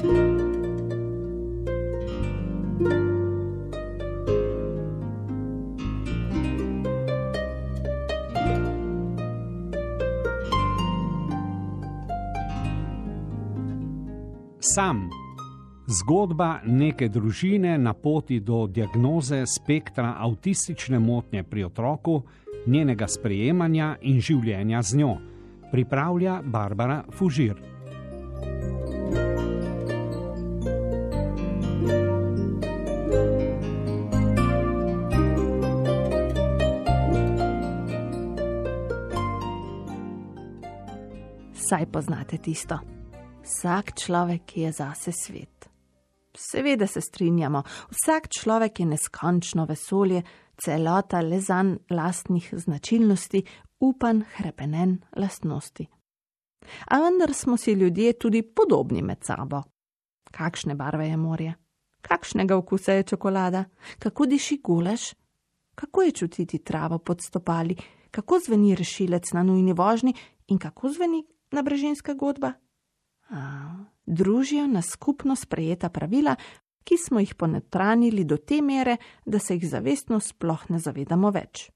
Sam. 0.00 0.08
Zgodba 15.86 16.60
neke 16.64 17.08
družine 17.08 17.78
na 17.78 17.92
poti 17.92 18.40
do 18.40 18.66
diagnoze 18.66 19.46
spektra 19.46 20.14
avtistične 20.18 20.98
motnje 20.98 21.42
pri 21.42 21.64
otroku, 21.64 22.22
njenega 22.66 23.08
sprejemanja 23.08 23.96
in 24.00 24.20
življenja 24.20 24.82
z 24.82 24.96
njo, 24.96 25.16
pripravlja 25.72 26.40
Barbara 26.44 27.04
Fužir. 27.12 27.70
Saj 41.70 41.86
poznate 41.86 42.38
tisto. 42.38 42.78
Vsak 43.42 43.94
človek 43.94 44.56
je 44.56 44.72
zase 44.72 45.12
svet. 45.12 45.68
Seveda 46.34 46.86
se 46.86 47.00
strinjamo, 47.00 47.62
vsak 47.90 48.26
človek 48.28 48.80
je 48.80 48.86
neskončno 48.86 49.68
vesolje, 49.70 50.22
celota 50.64 51.20
lezan 51.20 51.78
lastnih 51.90 52.48
značilnosti, 52.52 53.44
upan 53.80 54.24
hrepenen 54.34 54.98
lastnosti. 55.16 55.86
A 56.86 56.98
vendar 56.98 57.34
smo 57.34 57.56
si 57.56 57.72
ljudje 57.72 58.18
tudi 58.18 58.42
podobni 58.42 59.02
med 59.02 59.22
sabo. 59.22 59.62
Kakšne 60.30 60.74
barve 60.74 61.06
je 61.06 61.16
morje? 61.16 61.54
Kakšnega 62.02 62.56
okusa 62.56 62.92
je 62.92 63.02
čokolada? 63.02 63.64
Kako 63.98 64.26
diši 64.26 64.60
gulaš? 64.64 65.12
Kako 65.74 66.02
je 66.02 66.12
čutiti 66.12 66.64
travo 66.64 66.98
pod 66.98 67.22
stopali? 67.22 67.76
Kako 68.10 68.38
zveni 68.38 68.74
rešilec 68.74 69.32
na 69.32 69.42
nujni 69.42 69.72
vožnji 69.72 70.14
in 70.48 70.58
kako 70.58 70.88
zveni 70.88 71.26
nabrežinska 71.52 72.14
godba? 72.14 72.52
družijo 74.06 74.66
nas 74.66 74.86
skupno 74.86 75.36
sprejeta 75.36 75.88
pravila, 75.88 76.36
ki 76.84 76.96
smo 76.96 77.20
jih 77.20 77.34
ponetranili 77.34 78.24
do 78.24 78.36
te 78.36 78.62
mere, 78.62 78.96
da 79.26 79.38
se 79.38 79.54
jih 79.54 79.68
zavestno 79.68 80.20
sploh 80.20 80.70
ne 80.70 80.78
zavedamo 80.78 81.30
več. 81.30 81.70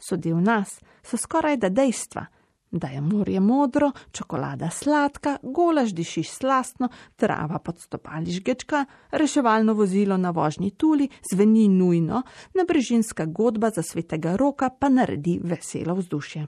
So 0.00 0.16
del 0.16 0.40
nas, 0.40 0.78
so 1.02 1.18
skoraj 1.18 1.56
da 1.56 1.68
dejstva, 1.68 2.24
da 2.70 2.88
je 2.92 3.00
morje 3.00 3.40
modro, 3.40 3.90
čokolada 4.12 4.70
sladka, 4.70 5.38
golaž 5.42 5.92
diši 5.92 6.22
slastno, 6.22 6.88
trava 7.16 7.58
pod 7.58 7.80
stopali 7.80 8.30
žgečka, 8.30 8.84
reševalno 9.10 9.74
vozilo 9.74 10.16
na 10.16 10.30
vožnji 10.30 10.70
tuli 10.70 11.08
zveni 11.32 11.68
nujno, 11.68 12.22
nabrežinska 12.54 13.26
godba 13.26 13.70
za 13.70 13.82
svetega 13.82 14.36
roka 14.36 14.70
pa 14.70 14.88
naredi 14.88 15.40
veselo 15.42 15.94
vzdušje. 15.94 16.46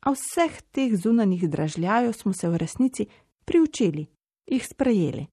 A 0.00 0.12
vseh 0.12 0.62
teh 0.72 0.96
zunanih 0.96 1.48
dražljajev 1.48 2.12
smo 2.12 2.32
se 2.32 2.48
v 2.48 2.56
resnici 2.56 3.06
priučili, 3.44 4.06
jih 4.46 4.66
sprejeli. 4.66 5.26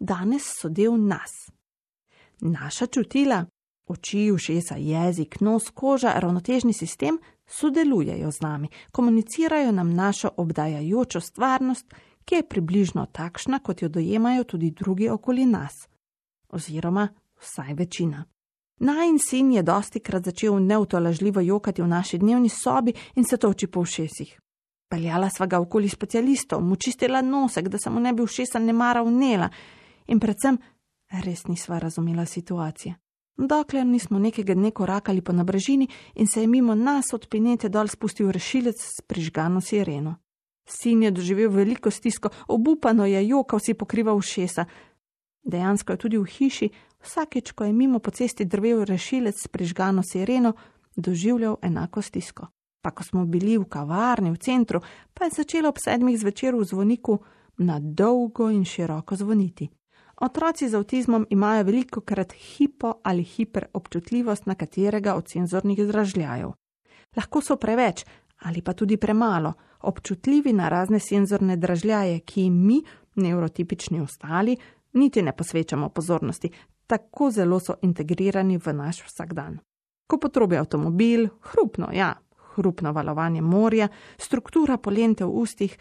Danes 0.00 0.42
so 0.60 0.68
del 0.68 0.96
nas. 0.96 1.50
Naša 2.40 2.86
čutila, 2.86 3.44
oči, 3.86 4.30
ušesa, 4.32 4.76
jezik, 4.76 5.40
nos, 5.40 5.70
koža, 5.70 6.12
ravnotežni 6.16 6.72
sistem 6.72 7.18
sodelujejo 7.46 8.30
z 8.30 8.40
nami, 8.40 8.68
komunicirajo 8.92 9.72
nam 9.72 9.94
našo 9.94 10.30
obdajajočo 10.36 11.20
stvarnost, 11.20 11.94
ki 12.24 12.34
je 12.34 12.48
približno 12.48 13.06
takšna, 13.06 13.58
kot 13.58 13.82
jo 13.82 13.88
dojemajo 13.88 14.44
tudi 14.44 14.70
drugi 14.70 15.08
okoli 15.08 15.46
nas, 15.46 15.88
oziroma 16.48 17.08
vsaj 17.40 17.74
večina. 17.74 18.24
Najn 18.80 19.18
sin 19.18 19.52
je 19.52 19.62
dosti 19.62 20.00
krat 20.00 20.24
začel 20.24 20.60
neutolažljivo 20.60 21.40
jokati 21.40 21.82
v 21.82 21.86
naši 21.86 22.18
dnevni 22.18 22.48
sobi 22.48 22.92
in 23.14 23.24
se 23.24 23.36
toči 23.36 23.66
po 23.66 23.84
všesih. 23.84 24.40
Peljala 24.88 25.28
sva 25.30 25.46
ga 25.46 25.60
okoli 25.60 25.88
specialistov, 25.88 26.62
mu 26.62 26.76
čistila 26.76 27.20
nosek, 27.20 27.68
da 27.68 27.78
se 27.78 27.90
mu 27.90 28.00
ne 28.00 28.12
bi 28.12 28.26
všesa 28.26 28.58
ne 28.58 28.72
mara 28.72 29.02
vnela 29.02 29.48
in 30.06 30.20
predvsem 30.20 30.58
res 31.24 31.46
nisva 31.46 31.78
razumela 31.78 32.26
situacije. 32.26 32.94
Dokler 33.36 33.86
nismo 33.86 34.18
nekega 34.18 34.54
dne 34.54 34.70
korakali 34.70 35.20
po 35.20 35.32
nabrežini 35.32 35.88
in 36.14 36.26
se 36.26 36.40
je 36.40 36.46
mimo 36.46 36.74
nas 36.74 37.12
od 37.12 37.28
pinete 37.28 37.68
dol 37.68 37.88
spustil 37.88 38.32
rešilec 38.32 38.76
s 38.80 39.00
prižgano 39.06 39.60
sireno. 39.60 40.14
Sin 40.68 41.02
je 41.02 41.10
doživel 41.10 41.50
veliko 41.50 41.90
stisko, 41.90 42.28
obupano 42.48 43.06
je 43.06 43.28
jokal 43.28 43.60
si 43.60 43.74
pokrival 43.74 44.20
všesa. 44.20 44.64
Dejansko 45.42 45.92
je 45.92 45.98
tudi 45.98 46.18
v 46.18 46.24
hiši, 46.24 46.70
vsakeč, 47.02 47.52
ko 47.52 47.64
je 47.64 47.72
mimo 47.72 47.98
po 47.98 48.10
cesti 48.10 48.44
drvel 48.44 48.84
rešilec 48.84 49.36
s 49.36 49.48
prižgano 49.48 50.02
sireno, 50.02 50.52
doživljal 50.96 51.56
enako 51.62 52.02
stisko. 52.02 52.46
Pa 52.82 52.90
ko 52.90 53.04
smo 53.04 53.24
bili 53.26 53.58
v 53.58 53.64
kavarni 53.64 54.30
v 54.30 54.38
centru, 54.38 54.80
pa 55.14 55.24
je 55.24 55.30
začelo 55.36 55.68
ob 55.68 55.76
sedmih 55.84 56.18
zvečer 56.18 56.54
v 56.54 56.64
zvoniku 56.64 57.18
na 57.58 57.78
dolgo 57.80 58.50
in 58.50 58.64
široko 58.64 59.16
zvoniti. 59.16 59.68
Otroci 60.20 60.68
z 60.68 60.76
avtizmom 60.76 61.26
imajo 61.30 61.64
veliko 61.64 62.00
krat 62.00 62.32
hipo 62.32 62.92
ali 63.02 63.22
hiperopčutljivost 63.24 64.46
na 64.46 64.54
katerega 64.54 65.14
od 65.14 65.28
senzornih 65.28 65.78
izražljajev. 65.78 66.52
Lahko 67.16 67.40
so 67.40 67.56
preveč 67.56 68.04
ali 68.40 68.62
pa 68.62 68.72
tudi 68.72 68.96
premalo 68.96 69.52
občutljivi 69.80 70.52
na 70.52 70.68
razne 70.68 70.98
senzorne 70.98 71.56
dražljaje, 71.56 72.20
ki 72.20 72.42
jim 72.42 72.66
mi, 72.66 72.82
neurotipični 73.16 74.00
ostali, 74.00 74.56
niti 74.92 75.22
ne 75.22 75.32
posvečamo 75.36 75.88
pozornosti, 75.88 76.50
tako 76.90 77.30
zelo 77.30 77.60
so 77.62 77.76
integrirani 77.86 78.58
v 78.58 78.74
naš 78.74 79.04
vsakdan. 79.06 79.60
Ko 80.10 80.18
potrobi 80.18 80.58
avtomobil, 80.58 81.28
hrupno, 81.52 81.92
ja, 81.94 82.10
hrupno 82.54 82.92
valovanje 82.92 83.42
morja, 83.42 83.88
struktura 84.18 84.76
polente 84.76 85.24
v 85.24 85.30
ustih, 85.44 85.76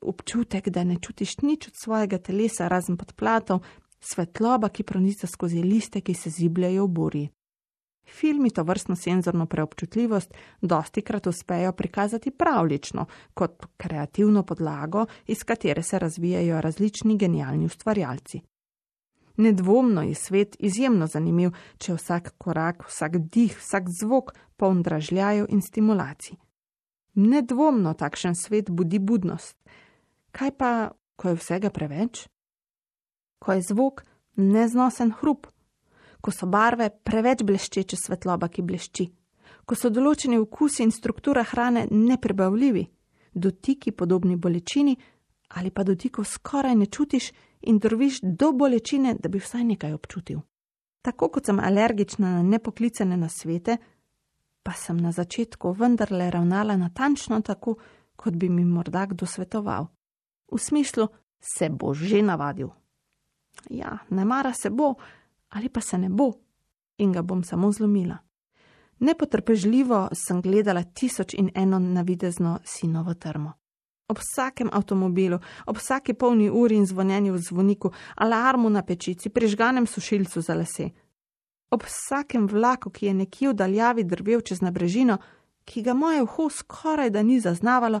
občutek, 0.00 0.68
da 0.70 0.84
ne 0.84 1.00
čutiš 1.02 1.40
nič 1.42 1.68
od 1.68 1.74
svojega 1.74 2.18
telesa 2.22 2.68
razen 2.70 2.96
podplatov, 2.96 3.64
svetloba, 4.00 4.70
ki 4.70 4.86
pronica 4.86 5.26
skozi 5.26 5.64
liste, 5.66 6.00
ki 6.00 6.14
se 6.14 6.30
zibljajo 6.30 6.86
v 6.86 6.94
burji. 7.00 7.28
Filmi 8.06 8.52
to 8.54 8.62
vrstno 8.62 8.94
senzorno 8.96 9.46
preobčutljivost 9.50 10.34
dosti 10.62 11.02
krat 11.02 11.26
uspejo 11.26 11.72
prikazati 11.72 12.30
pravlično, 12.30 13.06
kot 13.34 13.66
kreativno 13.76 14.42
podlago, 14.46 15.06
iz 15.26 15.42
katere 15.44 15.82
se 15.82 15.98
razvijajo 15.98 16.60
različni 16.60 17.16
genialni 17.18 17.66
ustvarjalci. 17.66 18.40
Nedvomno 19.36 20.02
je 20.02 20.14
svet 20.14 20.56
izjemno 20.58 21.06
zanimiv, 21.06 21.52
če 21.78 21.96
vsak 21.96 22.34
korak, 22.38 22.86
vsak 22.88 23.18
dih, 23.32 23.56
vsak 23.58 23.90
zvok 24.00 24.32
poln 24.56 24.82
dražljajev 24.82 25.46
in 25.48 25.62
stimulacij. 25.62 26.36
Nedvomno 27.14 27.94
takšen 27.94 28.34
svet 28.34 28.70
budi 28.70 28.98
budnost. 28.98 29.56
Kaj 30.32 30.50
pa, 30.56 30.70
ko 31.16 31.28
je 31.28 31.36
vsega 31.40 31.70
preveč? 31.70 32.26
Ko 33.38 33.52
je 33.52 33.62
zvok 33.62 34.02
neznosen 34.36 35.12
hrup, 35.20 35.46
ko 36.20 36.32
so 36.32 36.48
barve 36.48 36.90
preveč 37.04 37.44
bleščeče 37.44 37.96
svetloba, 37.96 38.48
ki 38.48 38.64
blešči, 38.64 39.06
ko 39.64 39.76
so 39.76 39.88
določeni 39.92 40.38
okusi 40.40 40.84
in 40.84 40.92
struktura 40.92 41.44
hrane 41.44 41.86
neprebavljivi, 41.90 42.84
dotiki 43.36 43.92
podobni 43.92 44.36
bolečini 44.36 44.96
ali 45.48 45.70
pa 45.70 45.84
dotikov 45.84 46.24
skoraj 46.24 46.74
ne 46.74 46.86
čutiš 46.86 47.30
in 47.66 47.78
drviš 47.78 48.20
do 48.22 48.52
bolečine, 48.52 49.14
da 49.14 49.28
bi 49.28 49.38
vsaj 49.38 49.64
nekaj 49.64 49.92
občutil. 49.92 50.40
Tako 51.02 51.28
kot 51.28 51.46
sem 51.46 51.60
alergična 51.60 52.30
na 52.30 52.42
nepoklicane 52.42 53.16
nasvete, 53.16 53.76
pa 54.62 54.72
sem 54.72 54.96
na 54.96 55.12
začetku 55.12 55.72
vendarle 55.72 56.30
ravnala 56.30 56.76
natančno 56.76 57.40
tako, 57.40 57.76
kot 58.16 58.34
bi 58.34 58.48
mi 58.48 58.64
morda 58.64 59.06
kdo 59.06 59.26
svetoval. 59.26 59.86
V 60.52 60.58
smislu, 60.58 61.08
se 61.40 61.68
bo 61.68 61.94
že 61.94 62.22
navadil. 62.22 62.68
Ja, 63.70 63.98
ne 64.10 64.24
mara 64.24 64.52
se 64.52 64.70
bo, 64.70 64.94
ali 65.48 65.68
pa 65.68 65.80
se 65.80 65.98
ne 65.98 66.08
bo, 66.08 66.32
in 66.98 67.12
ga 67.12 67.22
bom 67.22 67.44
samo 67.44 67.72
zlomila. 67.72 68.18
Nepotrpežljivo 68.98 70.08
sem 70.12 70.40
gledala 70.42 70.82
tisoč 70.82 71.34
in 71.34 71.50
eno 71.54 71.78
navidezno 71.78 72.58
sinovo 72.64 73.14
trmo 73.14 73.52
ob 74.08 74.18
vsakem 74.18 74.70
avtomobilu, 74.72 75.38
ob 75.66 75.78
vsaki 75.78 76.14
polni 76.14 76.50
uri 76.50 76.76
in 76.76 76.86
zvonjenju 76.86 77.32
v 77.32 77.38
zvoniku, 77.38 77.92
alarmu 78.16 78.70
na 78.70 78.82
pečici, 78.82 79.28
prižganem 79.28 79.86
sušilcu 79.86 80.40
za 80.40 80.54
lase. 80.54 80.90
Ob 81.70 81.82
vsakem 81.82 82.46
vlaku, 82.46 82.90
ki 82.90 83.06
je 83.06 83.14
nekje 83.14 83.50
v 83.50 83.54
daljavi 83.54 84.04
drvel 84.04 84.40
čez 84.40 84.62
nabrežino, 84.62 85.18
ki 85.64 85.82
ga 85.82 85.94
moje 85.94 86.22
uho 86.22 86.48
skoraj 86.50 87.10
da 87.10 87.22
ni 87.22 87.40
zaznavalo, 87.40 88.00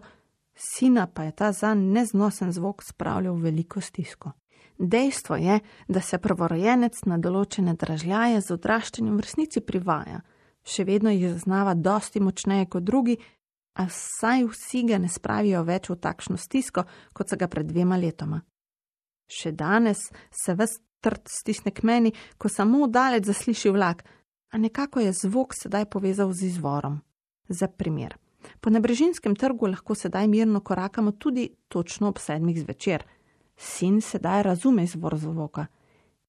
sina 0.54 1.06
pa 1.06 1.22
je 1.22 1.32
ta 1.32 1.52
zanj 1.52 1.82
neznosen 1.92 2.52
zvok 2.52 2.82
spravljal 2.82 3.34
v 3.34 3.50
veliko 3.50 3.80
stisko. 3.80 4.32
Dejstvo 4.78 5.36
je, 5.36 5.60
da 5.88 6.00
se 6.00 6.18
prvorojenec 6.18 6.98
na 7.06 7.18
določene 7.18 7.74
dražljaje 7.74 8.40
z 8.40 8.52
odraščanjem 8.54 9.16
v 9.16 9.24
resnici 9.24 9.60
privaja, 9.60 10.20
še 10.62 10.84
vedno 10.84 11.10
jih 11.10 11.32
zaznava 11.32 11.74
dosti 11.74 12.20
močneje 12.20 12.68
kot 12.70 12.84
drugi, 12.84 13.16
a 13.76 13.88
saj 13.92 14.44
vsi 14.48 14.82
ga 14.88 14.98
ne 14.98 15.08
spravijo 15.08 15.62
več 15.64 15.90
v 15.92 15.98
takšno 16.00 16.36
stisko, 16.40 16.86
kot 17.12 17.28
so 17.28 17.36
ga 17.36 17.48
pred 17.48 17.68
dvema 17.68 17.98
letoma. 18.00 18.40
Še 19.28 19.52
danes 19.52 20.08
se 20.30 20.54
ves 20.54 20.78
trd 21.04 21.28
stisne 21.28 21.72
k 21.74 21.84
meni, 21.84 22.12
ko 22.38 22.48
samo 22.48 22.86
daleč 22.88 23.26
zasliši 23.28 23.72
vlak, 23.74 24.04
a 24.52 24.58
nekako 24.58 25.02
je 25.04 25.12
zvok 25.12 25.54
sedaj 25.54 25.90
povezal 25.90 26.32
z 26.32 26.48
izvorom. 26.52 27.02
Za 27.48 27.68
primer. 27.68 28.16
Po 28.60 28.70
nebrežinskem 28.70 29.36
trgu 29.36 29.68
lahko 29.70 29.94
sedaj 29.94 30.28
mirno 30.30 30.60
korakamo 30.60 31.12
tudi 31.12 31.50
točno 31.68 32.08
ob 32.08 32.18
sedmih 32.18 32.58
zvečer. 32.58 33.04
Sin 33.56 34.00
sedaj 34.00 34.42
razume 34.42 34.84
izvor 34.84 35.16
zvoka. 35.18 35.66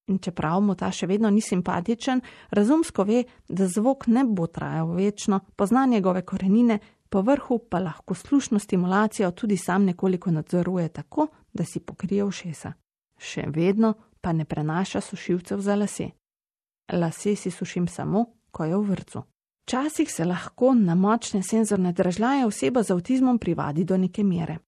In 0.08 0.20
čeprav 0.24 0.62
mu 0.64 0.76
ta 0.76 0.88
še 0.92 1.08
vedno 1.08 1.30
ni 1.30 1.42
simpatičen, 1.44 2.22
razumsko 2.56 3.04
ve, 3.04 3.24
da 3.50 3.68
zvok 3.68 4.08
ne 4.08 4.24
bo 4.24 4.48
trajal 4.48 4.94
večno, 4.96 5.42
pozna 5.56 5.86
njegove 5.86 6.22
korenine, 6.22 6.80
po 7.10 7.22
vrhu 7.22 7.60
pa 7.70 7.80
lahko 7.80 8.14
slušno 8.14 8.60
stimulacijo 8.60 9.32
tudi 9.32 9.58
sam 9.58 9.86
nekoliko 9.86 10.32
nadzoruje 10.32 10.90
tako, 10.90 11.28
da 11.54 11.64
si 11.66 11.80
pokrije 11.80 12.24
ušesa. 12.24 12.74
Še 13.18 13.46
vedno 13.48 13.94
pa 14.22 14.34
ne 14.34 14.46
prenaša 14.46 15.02
sušilcev 15.02 15.60
za 15.60 15.76
lase. 15.76 16.10
Lase 16.94 17.36
si 17.36 17.52
sušim 17.52 17.88
samo, 17.88 18.26
ko 18.52 18.66
je 18.66 18.78
v 18.78 18.82
vrtu. 18.82 19.24
Včasih 19.68 20.12
se 20.12 20.26
lahko 20.26 20.74
na 20.74 20.96
močne 20.96 21.44
senzorne 21.44 21.92
držljaje 21.94 22.46
oseba 22.46 22.84
z 22.84 22.92
avtizmom 22.92 23.40
privadi 23.40 23.84
do 23.84 23.98
neke 23.98 24.24
mere. 24.24 24.60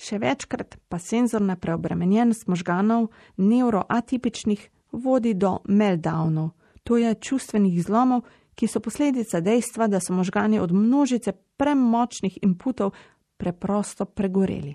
Še 0.00 0.18
večkrat 0.18 0.76
pa 0.88 0.98
senzorna 0.98 1.56
preobremenjenost 1.56 2.46
možganov, 2.46 3.10
neuroatipičnih, 3.36 4.70
vodi 4.92 5.34
do 5.34 5.58
meltdownov, 5.68 6.50
to 6.84 6.96
je 6.96 7.14
čustvenih 7.14 7.82
zlomov, 7.82 8.22
ki 8.54 8.66
so 8.66 8.80
posledica 8.80 9.40
dejstva, 9.40 9.86
da 9.88 10.00
so 10.00 10.12
možgani 10.12 10.60
od 10.60 10.72
množice 10.72 11.32
premočnih 11.60 12.38
inputov 12.42 12.94
preprosto 13.36 14.04
pregoreli. 14.04 14.74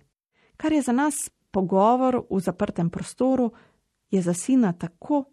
Kar 0.57 0.73
je 0.73 0.81
za 0.81 0.93
nas 0.93 1.15
pogovor 1.51 2.21
v 2.29 2.39
zaprtem 2.39 2.89
prostoru, 2.89 3.51
je 4.11 4.21
za 4.21 4.33
sina 4.33 4.73
tako, 4.73 5.23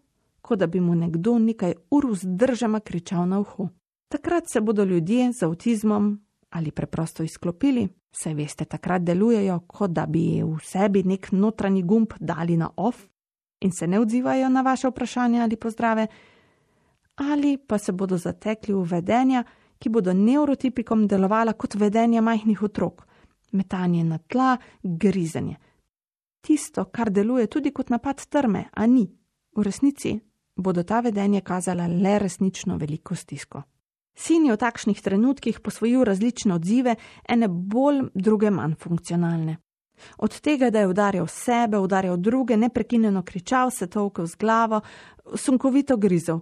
kot 0.40 0.58
da 0.58 0.66
bi 0.66 0.80
mu 0.80 0.94
nekdo 0.94 1.38
nekaj 1.38 1.74
ur 1.90 2.06
vzdržama 2.10 2.80
kričal 2.80 3.28
na 3.28 3.40
uho. 3.40 3.68
Takrat 4.08 4.44
se 4.52 4.60
bodo 4.60 4.84
ljudje 4.84 5.32
z 5.32 5.42
avtizmom 5.42 6.20
ali 6.50 6.70
preprosto 6.70 7.22
izklopili, 7.22 7.88
saj 8.12 8.34
veste, 8.34 8.64
takrat 8.64 9.02
delujejo, 9.02 9.60
kot 9.66 9.90
da 9.90 10.06
bi 10.06 10.42
v 10.42 10.58
sebi 10.64 11.02
nek 11.02 11.32
notranji 11.32 11.82
gumb 11.82 12.12
dali 12.20 12.56
na 12.56 12.70
off 12.76 13.08
in 13.60 13.72
se 13.72 13.86
ne 13.86 14.00
odzivajo 14.00 14.48
na 14.48 14.62
vaše 14.62 14.88
vprašanje 14.88 15.40
ali 15.40 15.56
pozdrave, 15.56 16.06
ali 17.16 17.56
pa 17.56 17.78
se 17.78 17.92
bodo 17.92 18.18
zatekli 18.18 18.74
v 18.74 18.82
vedenja, 18.82 19.44
ki 19.82 19.90
bodo 19.90 20.12
neurotipikom 20.14 21.08
delovala 21.10 21.56
kot 21.58 21.74
vedenje 21.74 22.20
majhnih 22.22 22.62
otrok, 22.62 23.02
metanje 23.52 24.04
na 24.04 24.18
tla, 24.18 24.56
grizenje. 24.82 25.56
Tisto, 26.42 26.84
kar 26.84 27.10
deluje 27.10 27.48
tudi 27.50 27.72
kot 27.74 27.90
napad 27.90 28.22
trme, 28.30 28.68
a 28.72 28.86
ni. 28.86 29.08
V 29.56 29.62
resnici 29.62 30.14
bodo 30.56 30.84
ta 30.84 31.00
vedenja 31.00 31.40
kazala 31.40 31.86
le 31.86 32.18
resnično 32.18 32.76
veliko 32.78 33.14
stisko. 33.14 33.62
Sin 34.14 34.46
je 34.46 34.52
v 34.52 34.60
takšnih 34.60 35.02
trenutkih 35.02 35.60
posvojil 35.60 36.04
različne 36.04 36.54
odzive, 36.54 36.96
ene 37.28 37.48
bolj, 37.48 38.10
druge 38.14 38.50
manj 38.50 38.76
funkcionalne. 38.78 39.56
Od 40.18 40.40
tega, 40.40 40.70
da 40.70 40.80
je 40.80 40.88
udarjal 40.88 41.26
sebe, 41.26 41.78
udarjal 41.78 42.16
druge, 42.16 42.56
neprekinjeno 42.56 43.22
kričal, 43.22 43.70
se 43.70 43.86
tolkel 43.86 44.26
z 44.26 44.36
glavo, 44.36 44.80
sunkovito 45.34 45.96
grizel. 45.96 46.40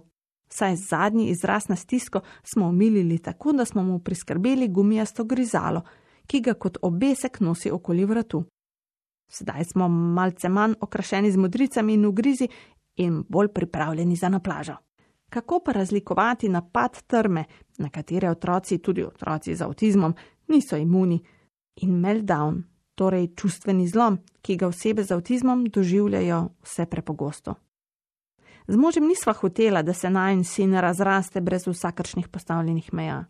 Saj 0.53 0.75
zadnji 0.75 1.29
izraz 1.29 1.69
na 1.69 1.75
stisko 1.75 2.21
smo 2.43 2.65
omilili 2.67 3.17
tako, 3.19 3.51
da 3.51 3.65
smo 3.65 3.83
mu 3.83 3.99
priskrbeli 3.99 4.67
gumijasto 4.67 5.23
grizalo, 5.23 5.81
ki 6.27 6.41
ga 6.41 6.53
kot 6.53 6.77
obesek 6.81 7.39
nosi 7.39 7.71
okoli 7.71 8.05
vratu. 8.05 8.43
Sedaj 9.31 9.63
smo 9.63 9.87
malce 9.87 10.49
manj 10.49 10.73
okrašeni 10.81 11.31
z 11.31 11.37
modricami 11.37 11.93
in 11.93 12.05
ugrizi 12.05 12.47
in 12.95 13.23
bolj 13.29 13.47
pripravljeni 13.47 14.15
za 14.15 14.29
naplažo. 14.29 14.75
Kako 15.29 15.59
pa 15.65 15.71
razlikovati 15.71 16.49
napad 16.49 17.01
trme, 17.07 17.43
na 17.77 17.89
katere 17.89 18.29
otroci, 18.29 18.77
tudi 18.77 19.03
otroci 19.03 19.55
z 19.55 19.61
avtizmom, 19.61 20.15
niso 20.47 20.77
imuni, 20.77 21.23
in 21.75 21.99
meltdown, 21.99 22.63
torej 22.95 23.27
čustveni 23.35 23.87
zlom, 23.87 24.17
ki 24.41 24.57
ga 24.57 24.67
osebe 24.67 25.03
z 25.03 25.15
avtizmom 25.15 25.65
doživljajo 25.65 26.49
vse 26.63 26.85
prepogosto. 26.85 27.55
Z 28.67 28.77
možem 28.77 29.07
nisva 29.07 29.33
hotela, 29.33 29.81
da 29.81 29.93
se 29.93 30.09
najn 30.09 30.43
sin 30.43 30.73
razraste 30.73 31.41
brez 31.41 31.67
vsakršnih 31.67 32.27
postavljenih 32.27 32.93
meja. 32.93 33.25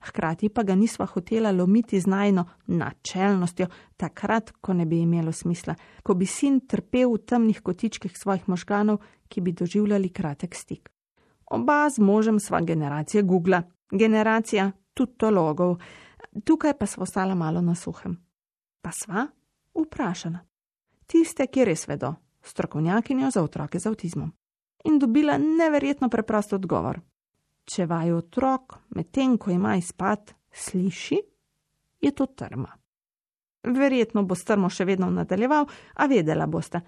Hkrati 0.00 0.48
pa 0.48 0.62
ga 0.62 0.74
nisva 0.74 1.06
hotela 1.06 1.52
lomiti 1.52 2.00
z 2.00 2.06
najno 2.06 2.44
načelnostjo, 2.66 3.66
takrat, 3.96 4.52
ko 4.60 4.72
ne 4.72 4.86
bi 4.86 5.00
imelo 5.00 5.32
smisla, 5.32 5.74
ko 6.02 6.14
bi 6.14 6.26
sin 6.26 6.60
trpel 6.66 7.12
v 7.12 7.18
temnih 7.18 7.60
kotičkih 7.62 8.18
svojih 8.18 8.48
možganov, 8.48 9.00
ki 9.28 9.40
bi 9.40 9.52
doživljali 9.52 10.08
kratek 10.08 10.54
stik. 10.54 10.90
Oba 11.50 11.88
z 11.90 11.98
možem 11.98 12.40
sva 12.40 12.60
generacija 12.60 13.22
Google, 13.22 13.62
generacija 13.90 14.70
tutologov, 14.94 15.78
tukaj 16.44 16.78
pa 16.78 16.86
sva 16.86 17.02
ostala 17.02 17.34
malo 17.34 17.60
na 17.60 17.74
suhem. 17.74 18.16
Pa 18.82 18.92
sva 18.92 19.26
vprašana. 19.74 20.44
Tiste, 21.06 21.46
ki 21.46 21.64
res 21.64 21.86
vedo, 21.88 22.14
strokovnjakinjo 22.42 23.30
za 23.30 23.42
otroke 23.42 23.78
z 23.78 23.88
avtizmom. 23.88 24.32
In 24.84 24.98
dobila 24.98 25.38
neverjetno 25.38 26.08
preprost 26.08 26.52
odgovor. 26.52 27.00
Če 27.64 27.86
vaju 27.86 28.16
otrok, 28.16 28.78
medtem 28.96 29.36
ko 29.38 29.50
ima 29.50 29.76
izpad, 29.76 30.32
sliši, 30.52 31.18
je 32.00 32.12
to 32.14 32.26
trma. 32.26 32.70
Verjetno 33.62 34.22
bo 34.22 34.34
strmo 34.38 34.70
še 34.70 34.86
vedno 34.88 35.10
nadaljeval, 35.10 35.66
a 35.94 36.06
vedela 36.06 36.46
boste, 36.46 36.80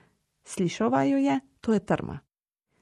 slišal 0.45 0.91
vaju 0.91 1.19
je, 1.19 1.41
to 1.61 1.75
je 1.75 1.83
trma. 1.85 2.21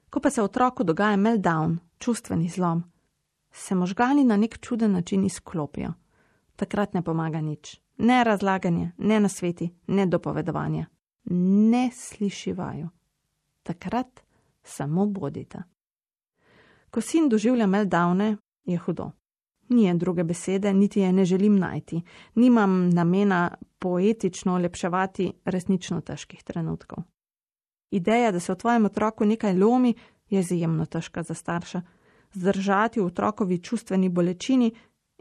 Ko 0.09 0.19
pa 0.19 0.29
se 0.29 0.41
otroku 0.41 0.83
dogaja 0.83 1.17
meltdown, 1.17 1.77
čustveni 1.99 2.49
zlom, 2.49 2.83
se 3.51 3.75
možgani 3.75 4.23
na 4.23 4.37
nek 4.37 4.57
čuden 4.61 4.91
način 4.91 5.25
izklopijo. 5.25 5.93
Takrat 6.55 6.93
ne 6.93 7.01
pomaga 7.01 7.41
nič. 7.41 7.79
Ne 7.97 8.23
razlaganje, 8.23 8.91
ne 8.97 9.19
nasveti, 9.19 9.69
ne 9.87 10.05
dopovedovanje. 10.05 10.85
Ne 11.71 11.89
slišivaju. 11.93 12.89
Takrat 13.63 14.21
samo 14.63 15.05
bodite. 15.05 15.63
Ko 16.91 17.01
sin 17.01 17.29
doživlja 17.29 17.67
meltdowne, 17.67 18.37
je 18.65 18.77
hudo. 18.77 19.11
Nije 19.69 19.93
druge 19.93 20.23
besede, 20.23 20.73
niti 20.73 20.99
je 20.99 21.13
ne 21.13 21.25
želim 21.25 21.59
najti. 21.59 22.01
Nimam 22.35 22.89
namena 22.89 23.55
poetično 23.79 24.55
olepševati 24.55 25.33
resnično 25.45 26.01
težkih 26.01 26.43
trenutkov. 26.43 27.03
Ideja, 27.91 28.31
da 28.31 28.39
se 28.39 28.53
v 28.53 28.55
tvojem 28.55 28.85
otroku 28.85 29.25
nekaj 29.25 29.53
lomi, 29.53 29.93
je 30.29 30.39
izjemno 30.39 30.85
težka 30.85 31.23
za 31.23 31.33
starša. 31.33 31.81
Zdržati 32.33 32.99
v 32.99 33.05
otrokovi 33.05 33.57
čustveni 33.63 34.09
bolečini 34.09 34.71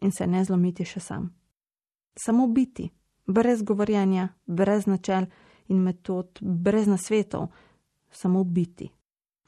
in 0.02 0.12
se 0.12 0.26
ne 0.26 0.44
zlomiti 0.44 0.84
še 0.84 1.00
sam. 1.00 1.34
Samo 2.16 2.46
biti, 2.46 2.90
brez 3.26 3.62
govorjenja, 3.62 4.28
brez 4.46 4.86
načel 4.86 5.26
in 5.68 5.82
metod, 5.82 6.38
brez 6.40 6.86
nasvetov, 6.86 7.48
samo 8.10 8.44
biti 8.44 8.90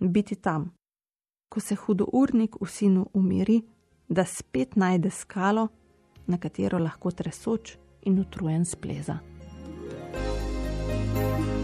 biti 0.01 0.37
tam. 0.37 0.71
Ko 1.49 1.61
se 1.61 1.75
hudournik 1.75 2.57
v 2.61 2.67
sinu 2.67 3.07
umiri, 3.15 3.63
da 4.09 4.25
spet 4.25 4.77
najde 4.77 5.11
skalo, 5.11 5.69
na 6.27 6.39
katero 6.39 6.79
lahko 6.79 7.11
tresoč 7.11 7.77
in 8.03 8.19
utrujen 8.19 8.65
spleza. 8.65 9.19
thank 11.13 11.55
you 11.55 11.60